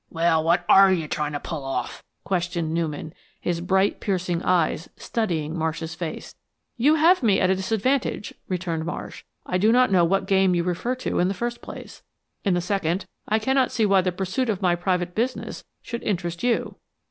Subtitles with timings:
[0.09, 5.55] "Well, what ARE you tryin' to pull off?" questioned Newman, his bright, piercing eyes studying
[5.55, 6.33] Marsh's face.
[6.75, 9.23] "You have me at a disadvantage," returned Marsh.
[9.45, 12.01] "I do not know what game you refer to in the first place.
[12.43, 16.41] In the second, I cannot see why the pursuit of my private business should interest
[16.41, 16.77] you."